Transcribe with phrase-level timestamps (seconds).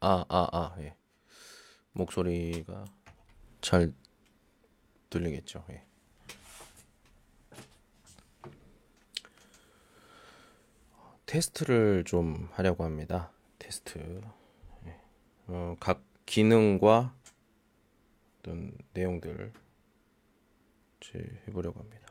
[0.00, 0.94] 아, 아, 아, 예.
[1.92, 2.84] 목소리가
[3.60, 3.92] 잘
[5.08, 5.64] 들리겠죠.
[5.70, 5.84] 예.
[11.24, 13.32] 테스트를 좀 하려고 합니다.
[13.58, 14.20] 테스트.
[14.86, 15.00] 예.
[15.48, 17.14] 어, 각 기능과
[18.38, 19.52] 어떤 내용들
[21.00, 22.05] 제 해보려고 합니다.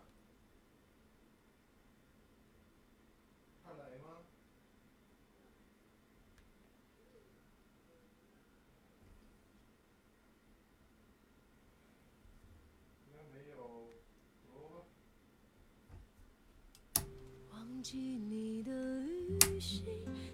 [17.87, 19.85] 记你的旅行，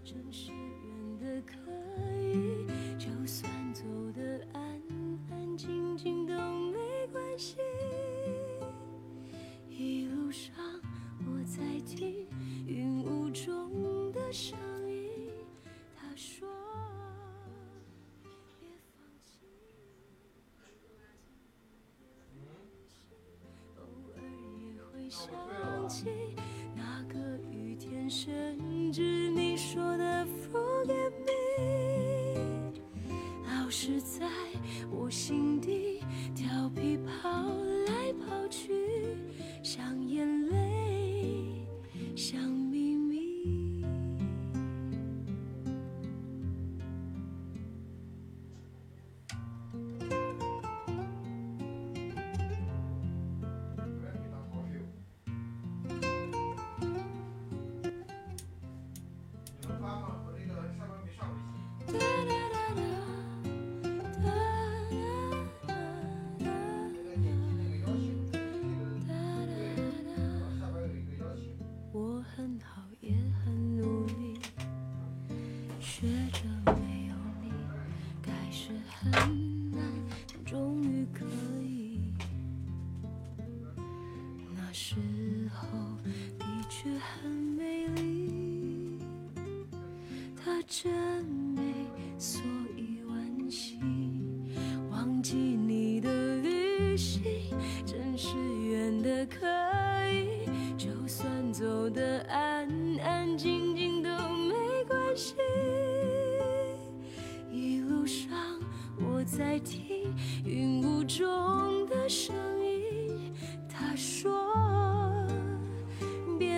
[0.05, 1.57] 真是远的可
[2.17, 2.65] 以，
[2.97, 4.81] 就算走得安
[5.29, 6.33] 安静静都
[6.71, 6.77] 没
[7.11, 7.57] 关系。
[9.69, 10.55] 一路上
[11.25, 12.25] 我在听
[12.65, 14.57] 云雾中的声
[14.89, 15.09] 音，
[15.93, 16.47] 他说。
[18.61, 19.43] 别放弃。
[23.75, 23.83] 偶
[24.15, 24.23] 尔
[24.63, 25.27] 也会想
[25.89, 26.07] 起
[26.77, 27.20] 那个。
[28.13, 32.73] 甚至你说的 forgive me
[33.47, 34.27] 老是在
[34.91, 36.01] 我心底
[36.35, 37.29] 调皮跑
[37.87, 39.15] 来跑去，
[39.63, 40.40] 像眼泪。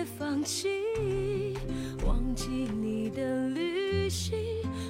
[0.04, 0.68] 放弃
[2.06, 4.36] 忘记你的旅行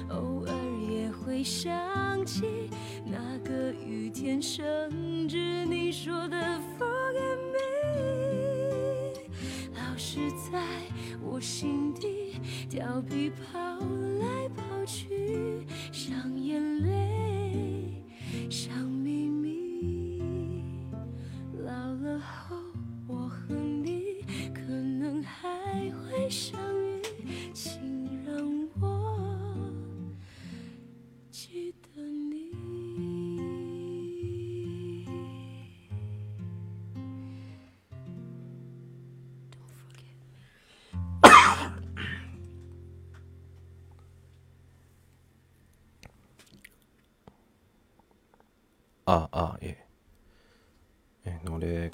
[0.09, 0.53] 偶尔
[0.89, 2.69] 也会想起
[3.05, 6.37] 那个雨天甚至你说的
[6.77, 7.59] forget me
[9.75, 10.19] 老是
[10.51, 10.61] 在
[11.21, 12.35] 我心底
[12.69, 13.57] 调皮跑
[14.19, 16.94] 来跑去像眼泪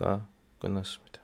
[0.02, 1.22] 노래가 끝났습니다.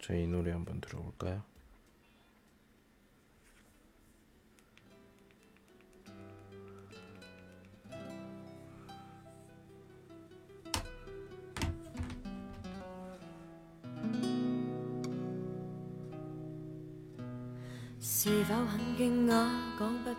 [0.00, 1.42] 저희 노래 한번 들어볼까요?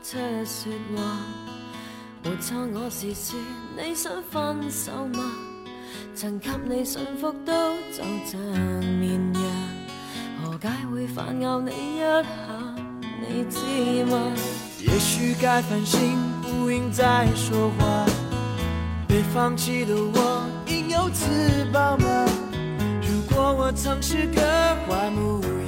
[0.02, 1.02] 出說話？
[2.24, 3.40] 沒錯，我是说
[3.78, 5.32] 你想分手吗？
[6.16, 8.40] 曾给你驯服都就像
[8.82, 9.44] 綿羊，
[10.44, 12.24] 何解会反咬你一下？
[13.22, 14.32] 你知吗？
[14.80, 18.06] 也许该反省，不应再说话。
[19.08, 22.26] 被放弃的我，应有自保吗？
[23.02, 24.42] 如果我曾是个
[24.88, 25.65] 坏模樣。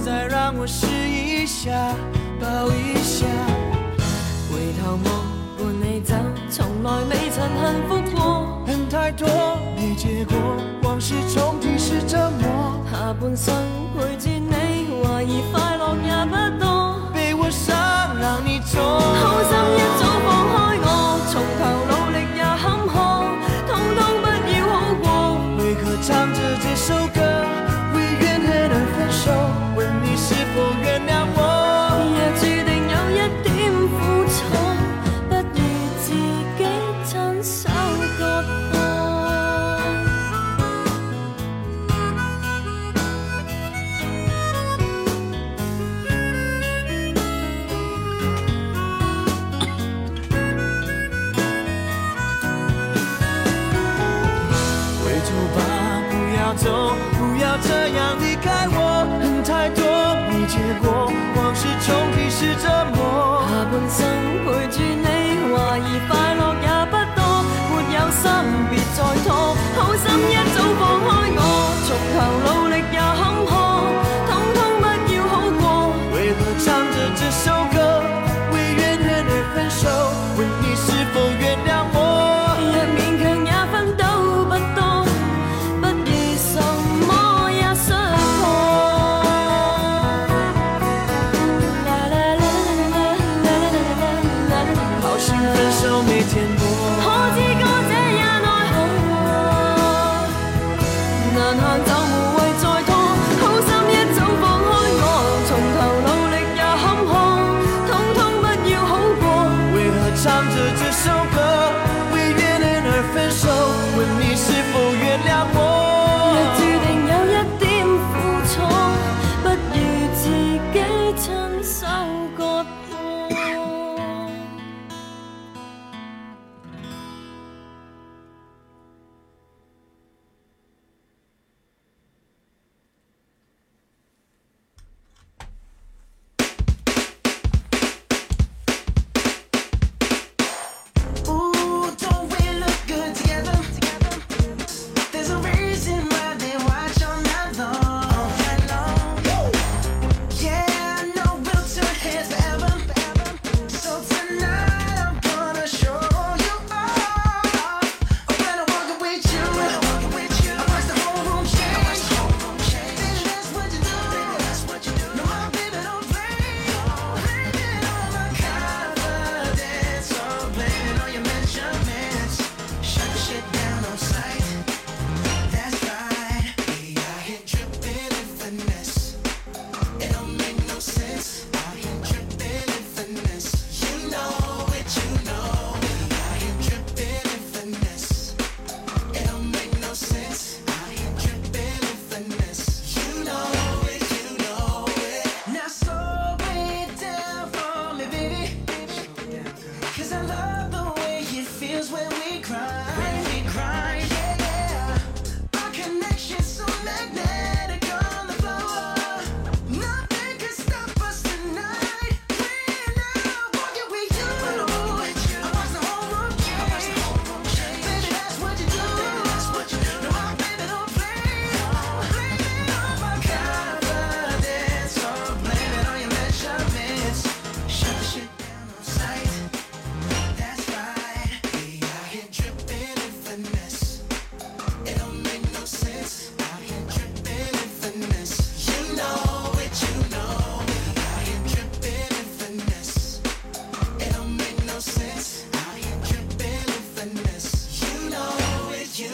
[0.00, 1.70] 再让我试一下，
[2.40, 3.26] 抱一下。
[4.50, 5.06] 回頭望，
[5.56, 6.14] 伴你走，
[6.50, 8.64] 從來未曾幸福過。
[8.66, 9.28] 恨太多，
[9.76, 10.34] 沒結果，
[10.82, 12.84] 往事重提是折磨。
[12.90, 13.54] 下半生
[13.94, 14.54] 陪住你，
[15.04, 17.00] 懷疑快樂也不多。
[17.14, 17.72] 被我傷，
[18.20, 18.82] 讓你痛。
[18.82, 20.01] 好心一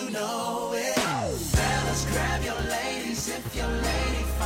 [0.09, 0.95] you know it.
[0.95, 4.38] Fellas, grab your ladies if your lady.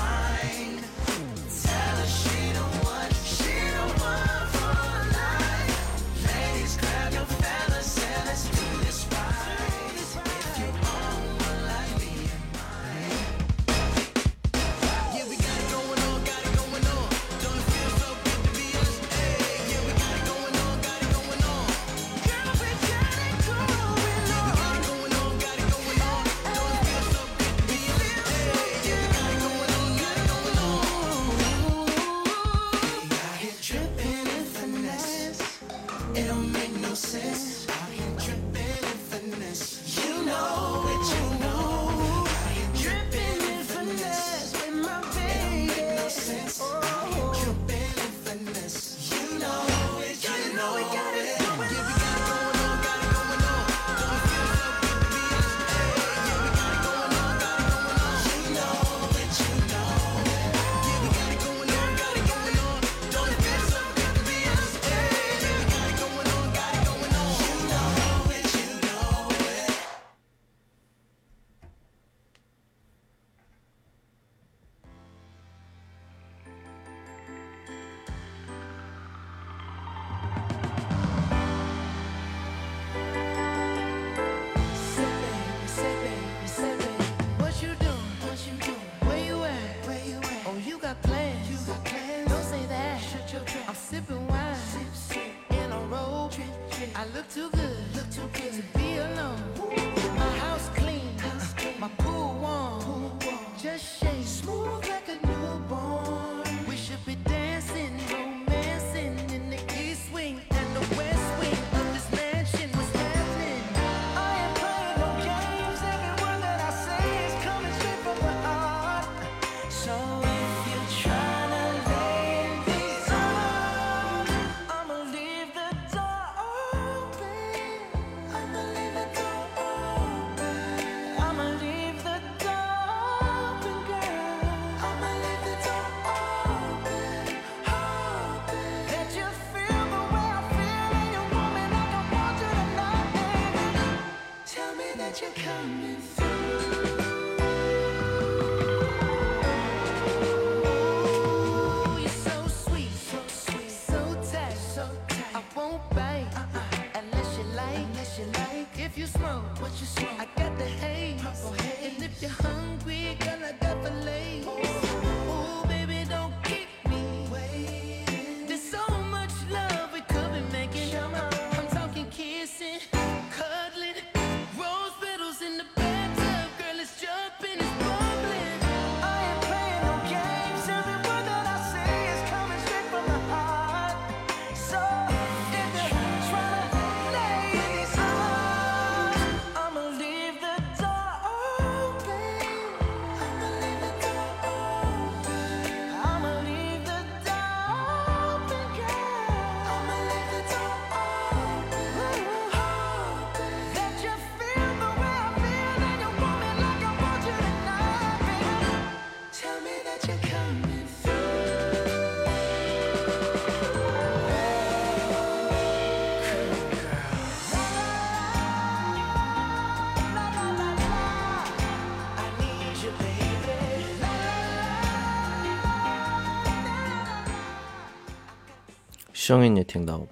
[229.23, 230.07] 시정인 예팅 나와봐.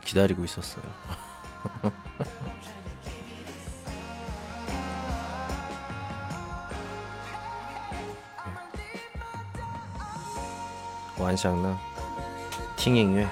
[0.00, 0.82] 기다리고 있었어요.
[1.84, 1.92] 네.
[11.16, 11.78] 뭐, 완샹나
[12.74, 13.28] 팅잉웨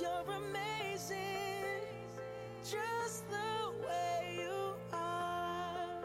[0.00, 1.82] You're amazing,
[2.62, 6.04] just the way you are.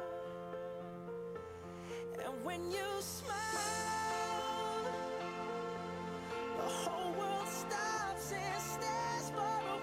[2.25, 3.36] And when you smile,
[6.58, 9.79] the whole world stops and stares for a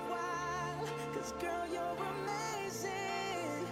[1.41, 3.67] girl, you're amazing,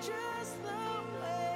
[0.00, 1.47] just the way.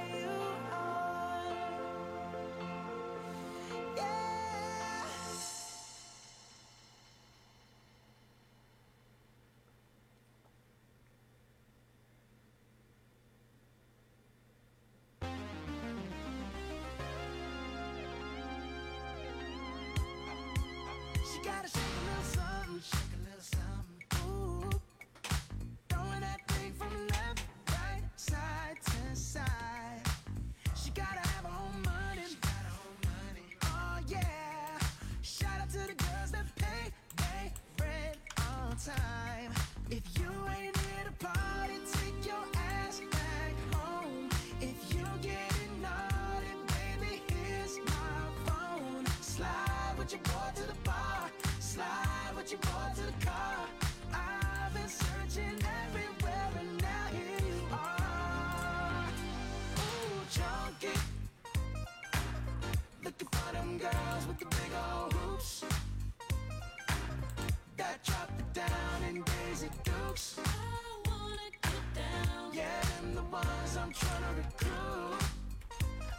[73.45, 75.23] ones I'm trying to recruit.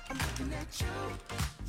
[0.09, 0.97] I'm looking at you,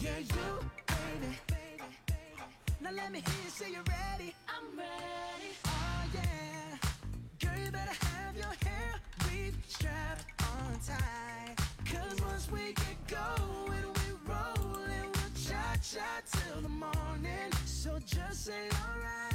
[0.01, 0.47] yeah, you,
[0.87, 1.33] baby.
[1.47, 2.43] baby, baby.
[2.81, 4.35] Now let me hear you say you're ready.
[4.49, 5.51] I'm ready.
[5.67, 6.79] Oh, yeah.
[7.43, 8.95] Girl, you better have your hair
[9.31, 11.57] weave strapped on tight.
[11.91, 15.09] Cause once we get going, we rolling.
[15.15, 17.51] We'll cha cha till the morning.
[17.65, 19.34] So just say alright.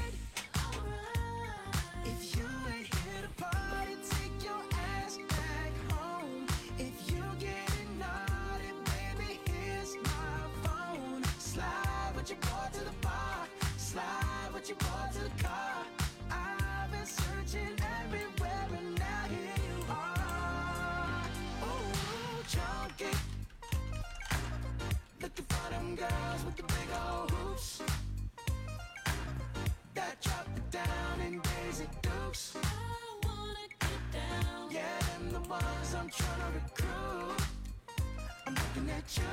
[38.76, 39.24] looking at you,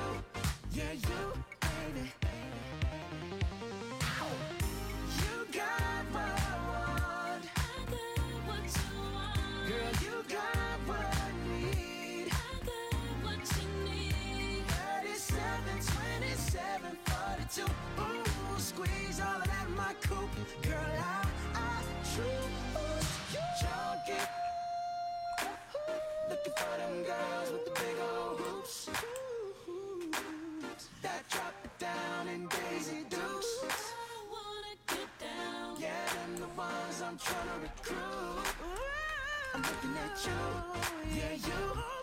[0.73, 2.11] yeah, you, baby.
[5.17, 7.43] You got what I want.
[7.55, 9.67] I got what you want.
[9.67, 12.27] Girl, you got what I need.
[12.31, 12.33] I
[12.65, 14.63] got what you need.
[17.99, 20.63] Ooh, squeeze all of that my coupe.
[20.63, 21.67] Girl, I, I.
[26.29, 28.89] You for them girls with the big old hoops.
[37.17, 38.45] I'm trying to recruit.
[39.55, 41.96] I'm looking at you, yeah, you.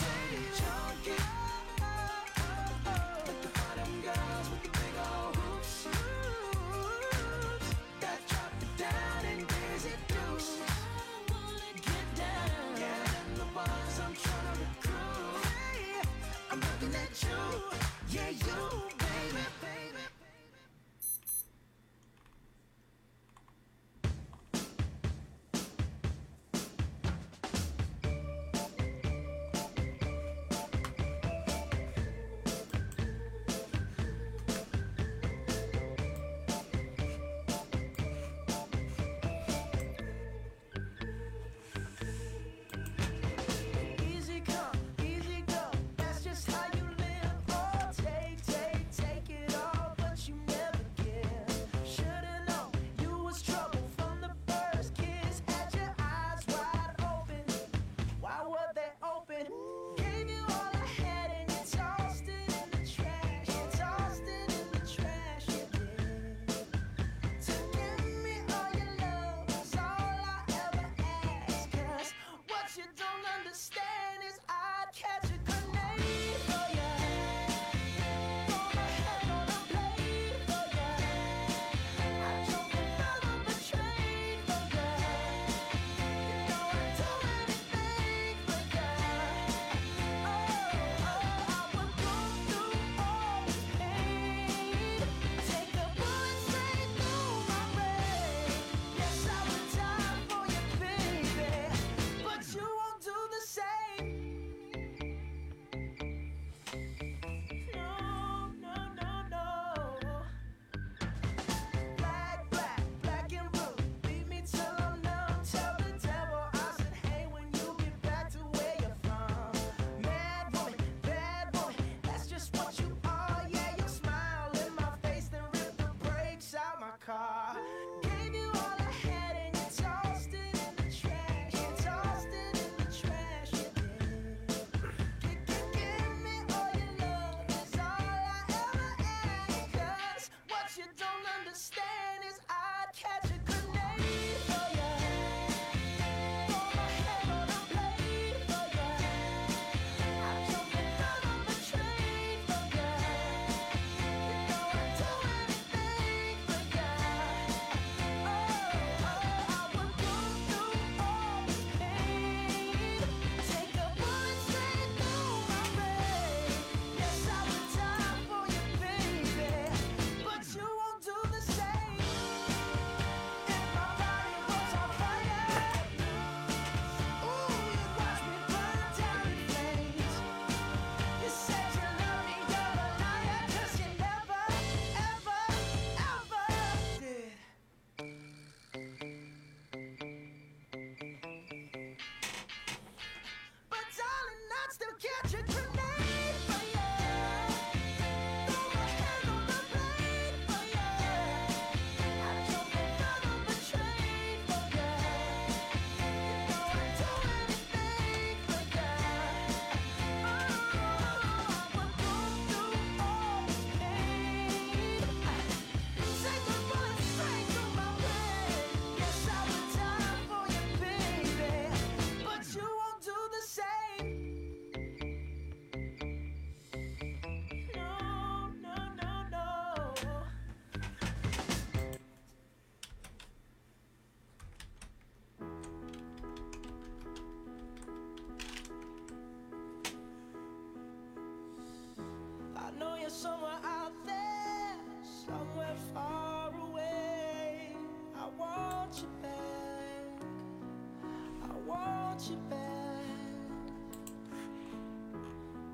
[252.15, 252.59] out your bed.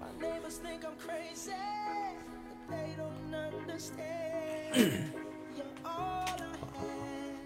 [0.00, 1.52] My neighbors think I'm crazy,
[2.68, 4.74] but they don't understand.
[5.56, 7.40] You're all I have.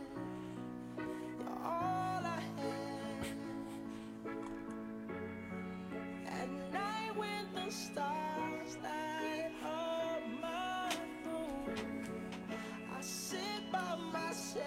[1.38, 3.26] You're all I have.
[6.26, 10.88] At night when the stars light up my
[11.24, 12.04] room,
[12.96, 14.64] I sit by myself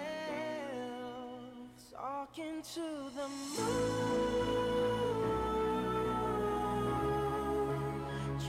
[1.92, 4.17] talking to the moon.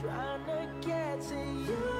[0.00, 1.99] trying to get to you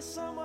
[0.00, 0.39] Some.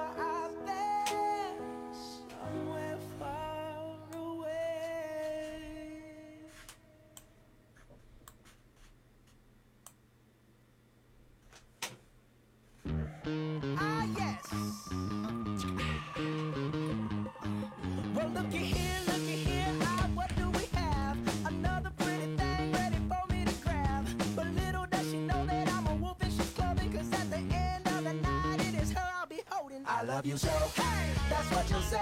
[30.05, 30.47] love you so.
[30.47, 32.01] Hey, that's what you'll say.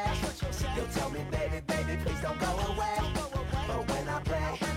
[0.75, 2.97] You'll tell me, baby, baby, please don't go away.
[3.67, 4.72] But when I pray.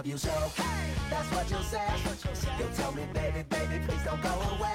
[0.00, 0.30] love you so.
[0.30, 1.86] Hey, that's what you'll say.
[2.58, 4.69] You'll tell me, baby, baby, please don't go away.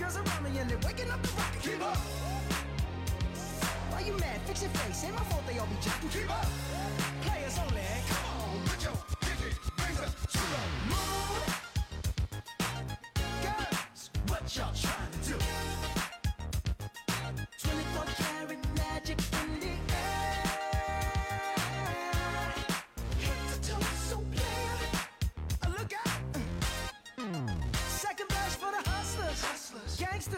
[0.00, 1.62] girls around me and they're waking up the rocket.
[1.62, 1.96] Keep up.
[3.90, 4.40] Why you mad?
[4.46, 5.04] Fix your face.
[5.04, 6.08] Ain't my fault they all be jacking.
[6.08, 6.59] Keep up.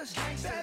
[0.05, 0.61] just like.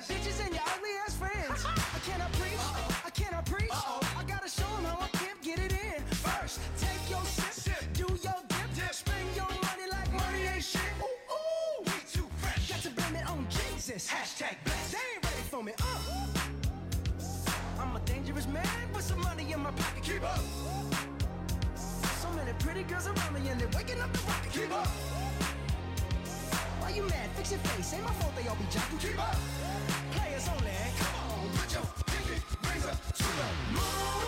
[28.70, 34.19] jackie，Players all like come on richard james brings it to the moon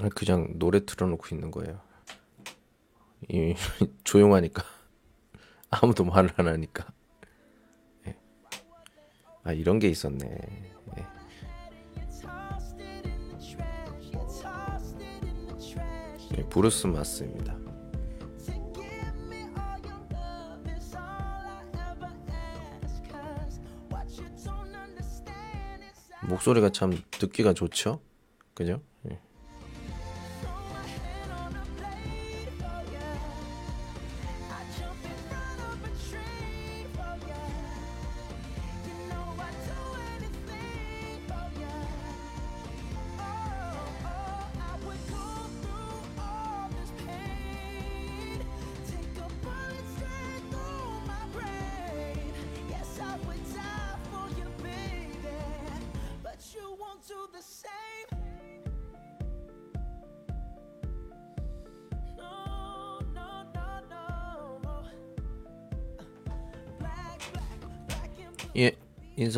[0.00, 1.80] 아, 그냥 노래 틀어놓고 있는 거예요.
[3.28, 3.54] 이,
[4.04, 4.62] 조용하니까
[5.70, 6.86] 아무도 말을 안 하니까.
[8.04, 8.16] 네.
[9.42, 10.18] 아 이런 게 있었네.
[10.18, 11.06] 네.
[16.32, 17.56] 네, 브루스 마스입니다.
[26.28, 28.00] 목소리가 참 듣기가 좋죠?
[28.52, 28.82] 그죠?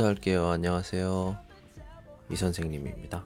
[0.09, 0.47] 시작할게요.
[0.49, 1.37] 안녕하세요.
[2.31, 3.25] 이 선생님입니다.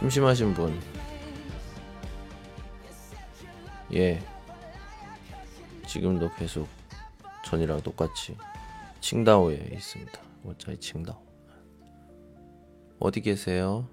[0.00, 0.80] 심심하신 분.
[3.92, 4.18] 예.
[5.86, 6.66] 지금도 계속
[7.44, 8.34] 전이랑 똑같이
[9.02, 10.18] 칭다오에 있습니다.
[10.42, 11.22] 원자이 칭다오.
[12.98, 13.86] 어디 계세요?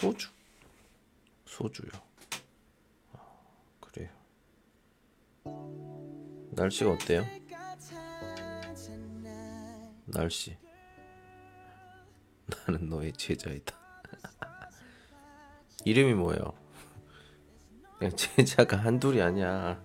[0.00, 0.28] 소주?
[1.44, 1.90] 소주요.
[3.12, 3.18] 아,
[3.80, 4.08] 그래요.
[6.52, 7.26] 날씨가 어때요?
[10.06, 10.56] 날씨.
[12.46, 13.74] 나는 너의 제자이다.
[15.84, 16.54] 이름이 뭐예요?
[17.98, 19.82] 그냥 제자가 한둘이 아니야.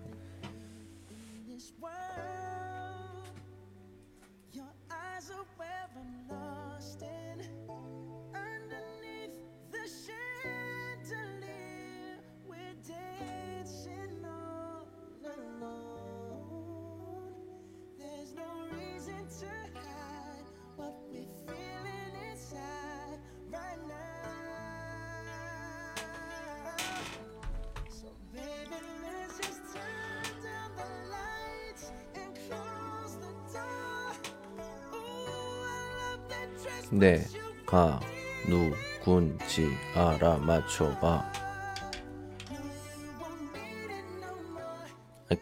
[36.90, 37.24] 네.
[37.64, 38.00] 내가
[38.46, 41.32] 누군지 알아맞혀봐.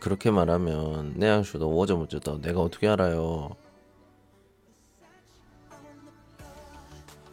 [0.01, 3.51] 그렇게 말하면 내양슈도 워저무저다 내가 어떻게 알아요?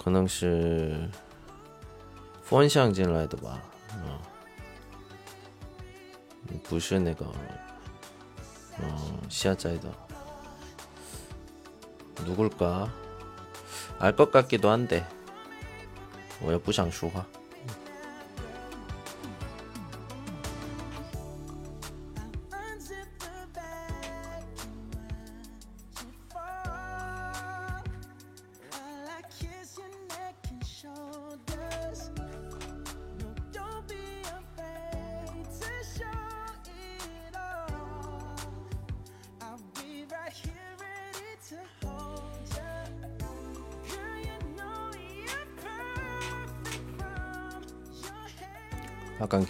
[0.04, 1.10] 그능시
[2.50, 3.62] 펀샹진라이도 봐.
[3.94, 4.22] 어.
[6.64, 7.26] 부시 내가
[8.82, 9.90] 어, 시아자이다.
[12.26, 13.09] 누굴까?
[14.00, 15.06] 알 것 같기도 한데.
[16.42, 17.26] 왜 부상 슈화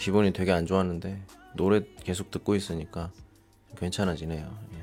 [0.10, 1.22] 기분이 되게 안 좋았는데
[1.54, 3.12] 노래 계속 듣고 있으니까
[3.78, 4.79] 괜찮아지네요.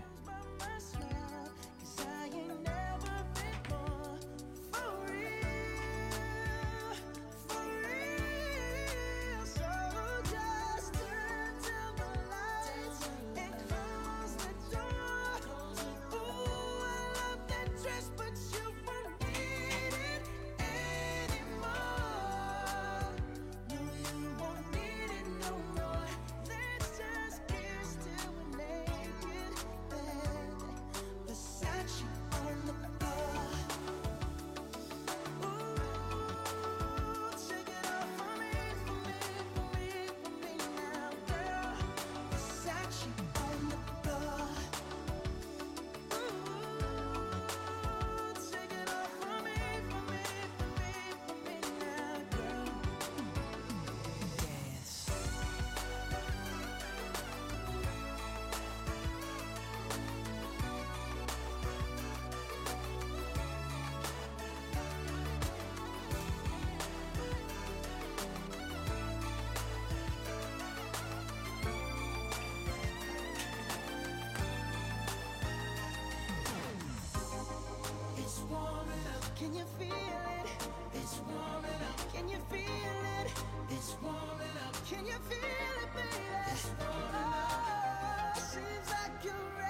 [79.47, 80.69] Can you feel it?
[80.93, 82.13] It's warming up.
[82.13, 83.33] Can you feel it?
[83.71, 84.75] It's warming up.
[84.91, 86.25] Can you feel it, baby?
[86.51, 88.35] It's warming up.
[88.35, 89.66] Oh, Seems like you're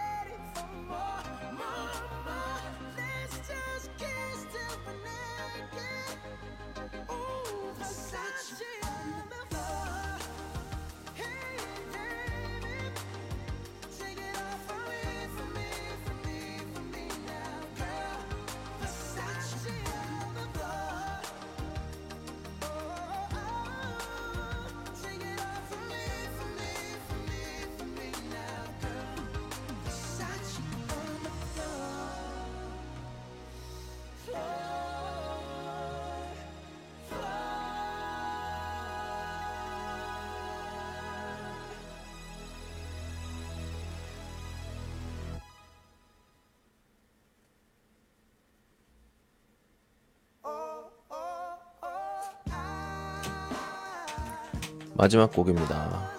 [54.96, 56.10] 마지막 곡입니다.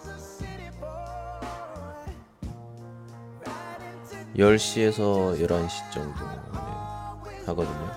[4.36, 6.24] 10시에서 11시 정도
[7.26, 7.92] 네, 하거든요.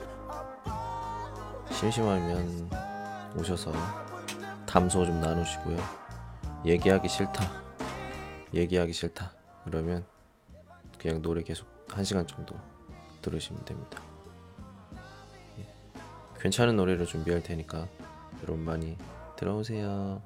[1.70, 2.70] 심심하면
[3.36, 3.70] 오셔서
[4.66, 5.76] 담소 좀 나누시고요.
[6.64, 7.44] 얘기하기 싫다.
[8.54, 9.32] 얘기하기 싫다.
[9.64, 10.06] 그러면
[10.98, 12.56] 그냥 노래 계속 1시간 정도
[13.20, 14.00] 들으시면 됩니다.
[15.58, 15.68] 예.
[16.40, 17.86] 괜찮은 노래를 준비할 테니까
[18.42, 18.96] 여러분 많이
[19.36, 20.22] 들어오세요.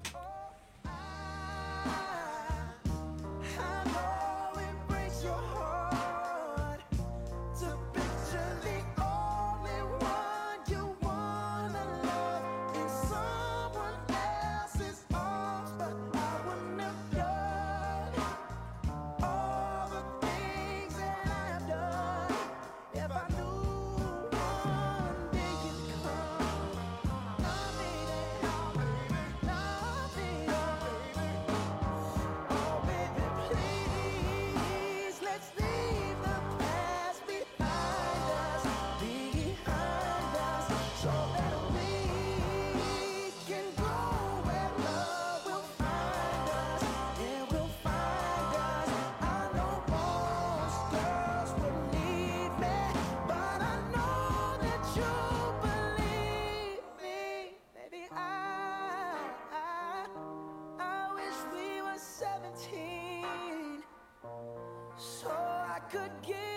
[65.95, 66.54] could give.